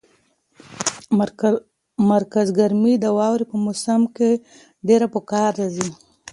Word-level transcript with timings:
مرکز 2.11 2.47
ګرمي 2.59 2.93
د 2.99 3.05
واورې 3.17 3.45
په 3.51 3.57
موسم 3.65 4.01
کې 4.15 4.31
ډېره 4.87 5.07
په 5.13 5.19
کار 5.31 5.51
راځي. 5.61 5.89